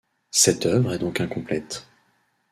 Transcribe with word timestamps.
Cette 0.31 0.65
œuvre 0.65 0.93
est 0.93 0.97
donc 0.97 1.21
incomplète. 1.21 1.85